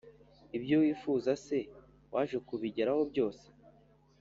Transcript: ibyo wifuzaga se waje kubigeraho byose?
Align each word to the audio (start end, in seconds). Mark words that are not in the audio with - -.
ibyo 0.57 0.75
wifuzaga 0.81 1.39
se 1.45 1.57
waje 2.13 2.37
kubigeraho 2.47 3.01
byose? 3.11 3.45